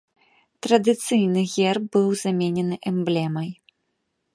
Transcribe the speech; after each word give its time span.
Традыцыйны 0.65 1.43
герб 1.57 1.83
быў 1.97 2.07
заменены 2.25 2.75
эмблемай. 2.95 3.49